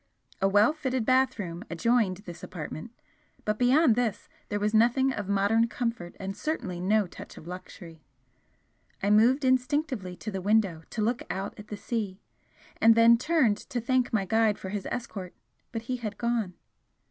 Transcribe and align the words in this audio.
A 0.41 0.47
well 0.47 0.73
fitted 0.73 1.05
bathroom 1.05 1.63
adjoined 1.69 2.23
this 2.25 2.41
apartment, 2.41 2.89
but 3.45 3.59
beyond 3.59 3.93
this 3.93 4.27
there 4.49 4.59
was 4.59 4.73
nothing 4.73 5.13
of 5.13 5.29
modern 5.29 5.67
comfort 5.67 6.15
and 6.19 6.35
certainly 6.35 6.79
no 6.79 7.05
touch 7.05 7.37
of 7.37 7.45
luxury. 7.45 8.01
I 9.03 9.11
moved 9.11 9.45
instinctively 9.45 10.15
to 10.15 10.31
the 10.31 10.41
window 10.41 10.81
to 10.89 11.03
look 11.03 11.21
out 11.29 11.53
at 11.59 11.67
the 11.67 11.77
sea, 11.77 12.19
and 12.77 12.95
then 12.95 13.15
turned 13.15 13.57
to 13.69 13.79
thank 13.79 14.11
my 14.11 14.25
guide 14.25 14.57
for 14.57 14.69
his 14.69 14.87
escort, 14.87 15.35
but 15.71 15.83
he 15.83 15.97
had 15.97 16.17
gone. 16.17 16.55